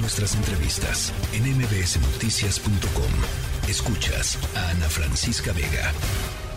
[0.00, 3.68] Nuestras entrevistas en mbsnoticias.com.
[3.68, 5.92] Escuchas a Ana Francisca Vega.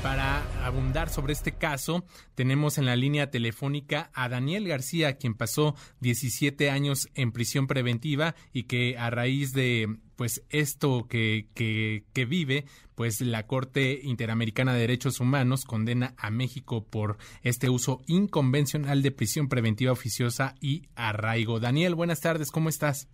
[0.03, 5.75] Para abundar sobre este caso, tenemos en la línea telefónica a Daniel García, quien pasó
[6.01, 12.25] 17 años en prisión preventiva y que a raíz de pues esto que, que, que,
[12.25, 19.01] vive, pues la Corte Interamericana de Derechos Humanos condena a México por este uso inconvencional
[19.01, 21.59] de prisión preventiva oficiosa y arraigo.
[21.59, 23.07] Daniel, buenas tardes, ¿cómo estás?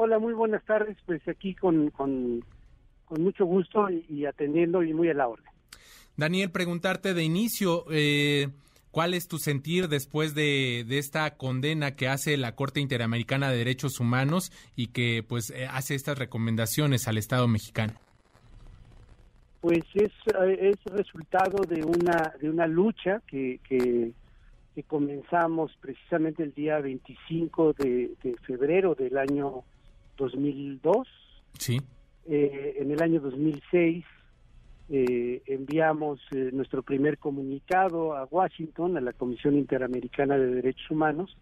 [0.00, 2.44] Hola, muy buenas tardes, pues aquí con, con,
[3.04, 5.50] con mucho gusto y, y atendiendo y muy a la orden.
[6.16, 8.46] Daniel, preguntarte de inicio, eh,
[8.92, 13.56] ¿cuál es tu sentir después de, de, esta condena que hace la Corte Interamericana de
[13.56, 17.94] Derechos Humanos y que pues eh, hace estas recomendaciones al Estado mexicano?
[19.60, 20.12] Pues es,
[20.60, 24.12] es resultado de una, de una lucha que, que,
[24.76, 29.64] que comenzamos precisamente el día 25 de, de febrero del año
[30.18, 31.08] 2002.
[31.58, 31.80] Sí.
[32.26, 34.04] Eh, en el año 2006
[34.90, 41.36] eh, enviamos eh, nuestro primer comunicado a Washington, a la Comisión Interamericana de Derechos Humanos,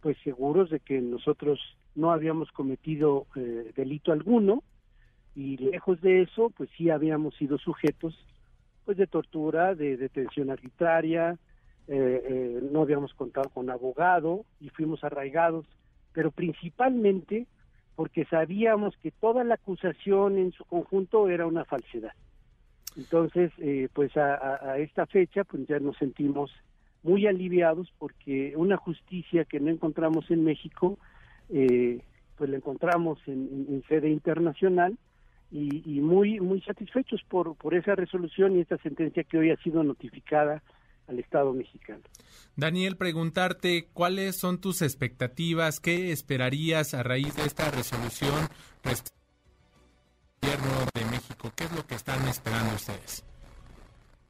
[0.00, 1.60] pues seguros de que nosotros
[1.94, 4.64] no habíamos cometido eh, delito alguno
[5.36, 8.14] y lejos de eso, pues sí habíamos sido sujetos
[8.84, 11.38] pues de tortura, de detención arbitraria,
[11.88, 15.64] no habíamos contado con abogado y fuimos arraigados,
[16.12, 17.46] pero principalmente
[17.96, 22.12] porque sabíamos que toda la acusación en su conjunto era una falsedad.
[22.96, 26.50] Entonces, eh, pues a, esta fecha, pues ya nos sentimos
[27.02, 30.98] muy aliviados porque una justicia que no encontramos en México,
[31.50, 32.00] eh,
[32.36, 34.96] pues la encontramos en, en sede internacional
[35.50, 39.56] y, y, muy muy satisfechos por, por esa resolución y esta sentencia que hoy ha
[39.58, 40.62] sido notificada
[41.06, 42.02] al Estado mexicano.
[42.56, 48.48] Daniel, preguntarte cuáles son tus expectativas, qué esperarías a raíz de esta resolución
[50.44, 51.52] gobierno de México?
[51.56, 53.24] ¿Qué es lo que están esperando ustedes?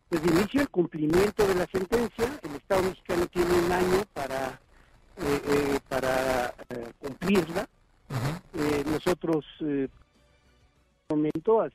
[0.08, 2.40] Pues de inicio el cumplimiento de la sentencia.
[2.42, 4.60] El Estado mexicano tiene un año para
[5.16, 7.68] eh, eh, para eh, cumplirla.
[8.10, 8.84] Uh -huh.
[8.90, 9.88] nosotros, eh,
[11.08, 11.70] momento, a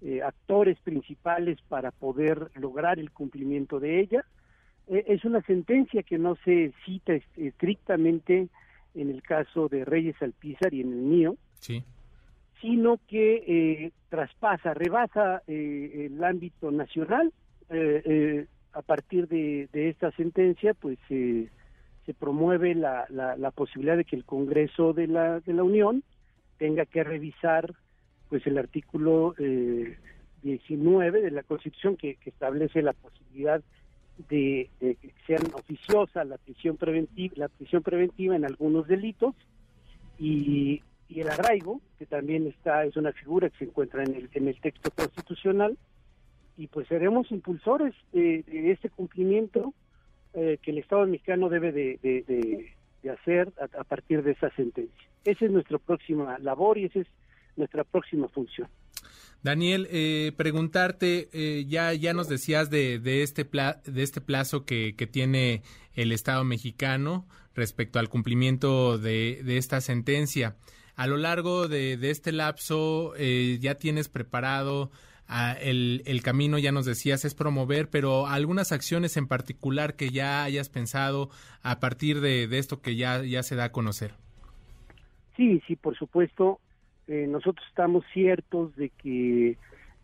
[0.00, 4.24] ser actores principales para poder lograr el cumplimiento de ella.
[4.88, 8.48] es una sentencia que no se cita estrictamente
[8.94, 11.36] en el caso de Reyes Alpizar y en el mío.
[11.60, 11.84] Sí
[12.60, 17.32] sino que eh, traspasa, rebasa eh, el ámbito nacional.
[17.70, 24.04] Eh, a partir de, de, esta sentencia, pues se promueve la, la, la, posibilidad de
[24.04, 26.04] que el Congreso de la, de la Unión
[26.58, 27.74] tenga que revisar
[28.30, 29.34] pues el artículo
[30.42, 33.60] 19 de la Constitución que, establece la posibilidad
[34.28, 39.34] de, que sean oficiosa la prisión preventiva, la prisión preventiva en algunos delitos
[40.18, 40.82] y
[41.14, 44.60] el arraigo, que también está es una figura que se encuentra en el, en el
[44.60, 45.76] texto constitucional,
[46.56, 49.74] y pues seremos impulsores de, este cumplimiento
[50.34, 55.08] eh, que el Estado mexicano debe de, de, hacer a, a, partir de esa sentencia.
[55.24, 57.06] Esa es nuestra próxima labor y esa es
[57.56, 58.68] nuestra próxima función.
[59.42, 64.64] Daniel, eh, preguntarte, eh, ya, ya nos decías de, de, este, pla de este plazo
[64.64, 65.62] que, que tiene
[65.94, 70.56] el Estado mexicano respecto al cumplimiento de, de esta sentencia
[71.00, 74.90] a lo largo de, de este lapso eh, ya tienes preparado
[75.30, 80.10] uh, el, el, camino, ya nos decías, es promover, pero algunas acciones en particular que
[80.10, 81.30] ya hayas pensado
[81.62, 84.12] a partir de, de esto que ya, ya se da a conocer.
[85.38, 86.60] Sí, sí, por supuesto.
[87.10, 89.56] Eh, nosotros estamos ciertos de que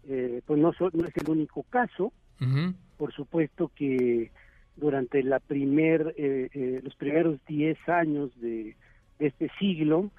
[0.09, 2.13] eh, pues no, so, no, es el único caso.
[2.41, 2.75] Uh -huh.
[2.97, 4.33] Por supuesto que
[4.75, 8.75] durante la primer, eh, los primeros 10 años de,
[9.21, 10.11] de este siglo,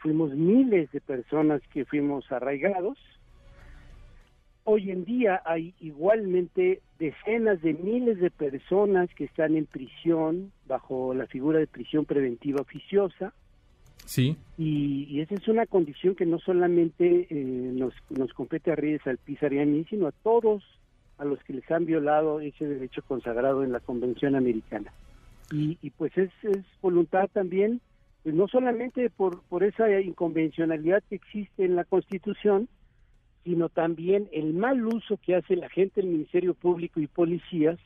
[0.00, 2.98] fuimos miles de personas que fuimos arraigados.
[4.64, 11.14] Hoy en día hay igualmente decenas de miles de personas que están en prisión bajo
[11.14, 13.32] la figura de prisión preventiva oficiosa.
[14.04, 14.36] Sí.
[14.58, 19.52] Y, esa es una condición que no solamente eh, nos, nos compete a Reyes Alpizar
[19.52, 20.62] y a mí, sino a todos
[21.18, 24.92] a los que les han violado ese derecho consagrado en la Convención Americana.
[25.50, 27.80] Y, y pues es, es voluntad también
[28.22, 32.68] pues no solamente por, por esa inconvencionalidad que existe en la Constitución,
[33.44, 37.78] sino también el mal uso que hace la gente del Ministerio Público y policías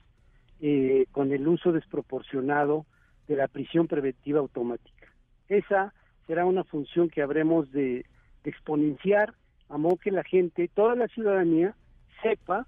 [0.60, 2.84] eh, con el uso desproporcionado
[3.28, 5.08] de la prisión preventiva automática.
[5.48, 5.94] Esa
[6.26, 8.04] será una función que habremos de,
[8.44, 9.34] de exponenciar
[9.68, 11.74] a modo que la gente, toda la ciudadanía,
[12.22, 12.66] sepa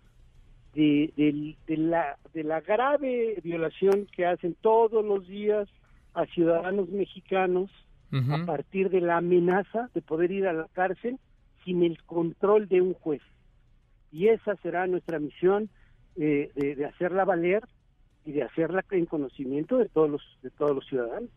[0.75, 5.69] de, de, de, la, de la grave violación que hacen todos los días
[6.15, 7.71] a ciudadanos mexicanos
[8.11, 11.19] a partir de la amenaza de poder ir a la cárcel
[11.65, 13.21] sin el control de un juez.
[14.11, 15.69] Y esa será nuestra misión
[16.17, 17.69] eh, de, hacerla valer
[18.25, 21.29] y de hacerla en conocimiento de todos los, de todos los ciudadanos.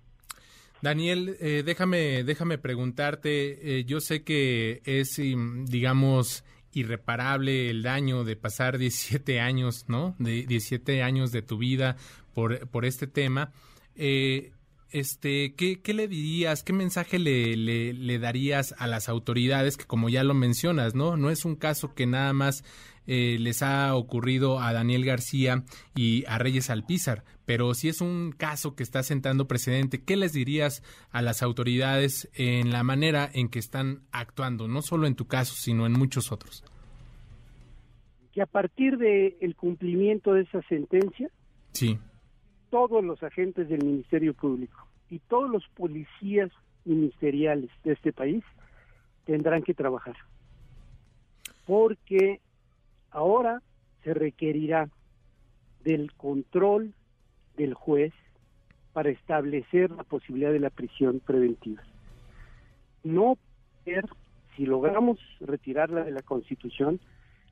[0.82, 5.22] Daniel, eh, déjame, déjame preguntarte, eh, yo sé que es,
[5.66, 6.44] digamos,
[6.74, 10.16] irreparable el daño de pasar 17 años, ¿no?
[10.20, 11.98] De 17 años de tu vida
[12.34, 13.52] por, por este tema.
[13.96, 14.52] Eh,
[14.90, 20.10] este, ¿qué, ¿qué, le dirías, qué mensaje le, le, darías a las autoridades que como
[20.10, 21.16] ya lo mencionas, ¿no?
[21.16, 22.64] No es un caso que nada más
[23.08, 25.64] eh, les ha ocurrido a Daniel García
[25.96, 30.34] y a Reyes Alpizar, pero si es un caso que está sentando precedente, ¿qué les
[30.34, 35.28] dirías a las autoridades en la manera en que están actuando, no solo en tu
[35.28, 36.64] caso, sino en muchos otros?
[38.34, 41.30] Que a partir del el cumplimiento de esa sentencia,
[41.74, 41.98] sí
[42.72, 46.50] todos los agentes del Ministerio Público y todos los policías
[46.86, 48.44] ministeriales de este país
[49.26, 50.16] tendrán que trabajar.
[51.68, 52.40] Porque
[53.12, 53.62] ahora
[54.04, 54.90] se requerirá
[55.84, 56.94] del control
[57.56, 58.14] del juez
[58.94, 61.84] para establecer la posibilidad de la prisión preventiva.
[63.04, 63.38] No
[63.86, 64.06] ver
[64.56, 67.00] si logramos retirarla de la Constitución,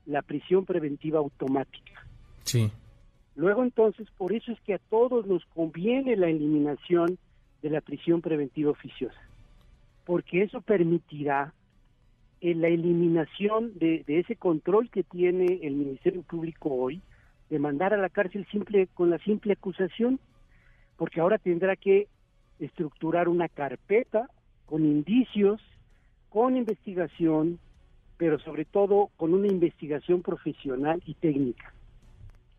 [0.06, 2.06] la prisión preventiva automática.
[2.44, 2.70] Sí.
[3.36, 7.18] Luego entonces, por eso es que a todos nos conviene la eliminación
[7.62, 9.20] de la prisión preventiva oficiosa,
[10.04, 11.54] porque eso permitirá
[12.40, 17.02] la eliminación de, ese control que tiene el Ministerio Público hoy
[17.50, 20.18] de mandar a la cárcel simple con la simple acusación,
[20.96, 22.08] porque ahora tendrá que
[22.58, 24.28] estructurar una carpeta
[24.66, 25.60] con indicios,
[26.28, 27.58] con investigación,
[28.16, 31.74] pero sobre todo con una investigación profesional y técnica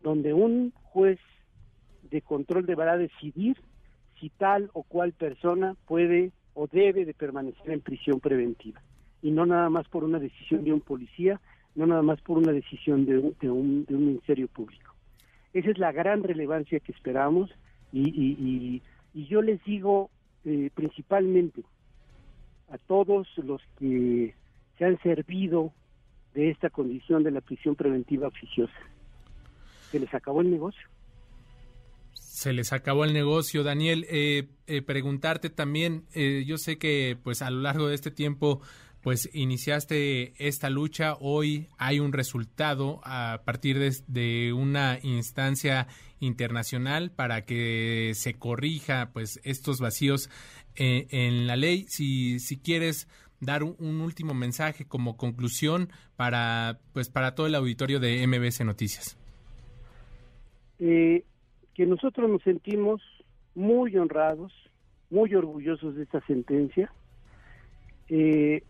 [0.02, 1.18] donde un juez
[2.10, 3.56] de control deberá decidir
[4.20, 8.80] si tal o cual persona puede o debe de permanecer en prisión preventiva
[9.22, 11.40] y no nada más por una decisión de un policía,
[11.74, 14.92] no nada más por una decisión de un, ministerio público.
[15.54, 17.50] Esa es la gran relevancia que esperamos
[17.92, 18.82] y,
[19.14, 20.10] yo les digo
[20.44, 21.62] eh, principalmente
[22.70, 24.34] a todos los que
[24.78, 25.72] se han servido
[26.34, 28.78] de esta condición de la prisión preventiva oficiosa
[29.92, 30.88] se les acabó el negocio.
[32.14, 34.06] Se les acabó el negocio, Daniel.
[34.08, 38.62] Eh, eh, preguntarte también, eh, yo sé que pues a lo largo de este tiempo
[39.02, 45.88] pues iniciaste esta lucha, hoy hay un resultado a partir de, una instancia
[46.20, 50.30] internacional para que se corrija pues estos vacíos
[50.76, 51.84] en la ley.
[51.88, 53.08] Si, si quieres
[53.40, 58.64] dar un, un, último mensaje como conclusión para pues para todo el auditorio de MBC
[58.64, 59.18] Noticias.
[60.78, 61.24] Eh,
[61.74, 63.00] que nosotros nos sentimos
[63.54, 64.52] muy honrados,
[65.10, 66.92] muy orgullosos de esta sentencia.
[68.08, 68.62] Eh,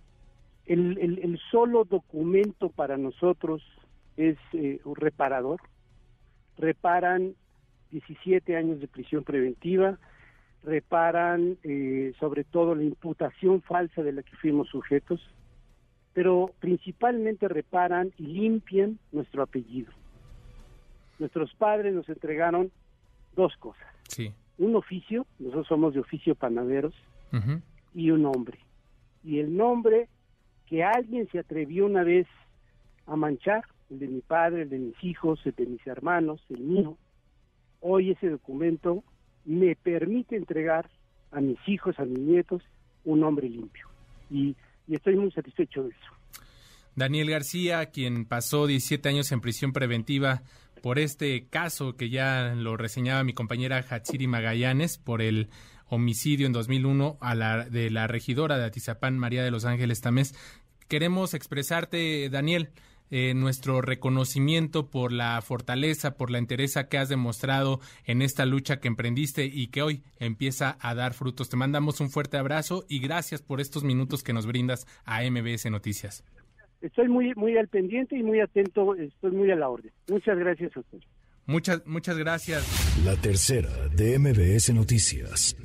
[0.67, 3.63] el, solo documento para nosotros
[4.17, 5.61] es eh, un reparador.
[6.59, 7.35] Reparan
[7.91, 9.99] 17 años de prisión preventiva,
[10.65, 11.59] reparan
[12.21, 15.21] sobre todo la imputación falsa de la que fuimos sujetos,
[16.13, 19.93] pero principalmente reparan y limpian nuestro apellido
[21.23, 22.71] nuestros padres nos entregaron
[23.37, 23.87] dos cosas.
[24.09, 24.33] Sí.
[24.59, 26.95] Un oficio, nosotros somos de oficio panaderos,
[27.95, 28.59] y un nombre.
[29.25, 30.09] Y el nombre
[30.73, 32.27] que alguien se atrevió una vez
[33.07, 36.61] a manchar, el de mi padre, el de mis hijos, el de mis hermanos, el
[36.61, 36.97] mío,
[37.81, 39.05] hoy ese documento
[39.45, 40.89] me permite entregar
[41.31, 42.63] a mis hijos, a mis nietos,
[43.05, 43.87] un nombre limpio.
[44.31, 44.57] Y,
[44.89, 46.47] estoy muy satisfecho de eso.
[46.97, 50.41] Daniel García, quien pasó 17 años en prisión preventiva
[50.81, 55.51] por este caso que ya lo reseñaba mi compañera Hatsiri Magallanes por el
[55.93, 60.35] homicidio en 2001 a la, de la regidora de Atizapán, María de los Ángeles Tamés.
[60.93, 62.69] Queremos expresarte, Daniel,
[63.11, 68.79] eh, nuestro reconocimiento por la fortaleza, por la entereza que has demostrado en esta lucha
[68.79, 71.49] que emprendiste y que hoy empieza a dar frutos.
[71.49, 75.71] Te mandamos un fuerte abrazo y gracias por estos minutos que nos brindas a MBS
[75.71, 76.25] Noticias
[76.83, 79.93] estoy muy muy al pendiente y muy atento, estoy muy a la orden.
[80.11, 80.99] Muchas gracias a usted.
[81.47, 83.03] Muchas muchas gracias.
[83.03, 85.57] La tercera de MBS Noticias.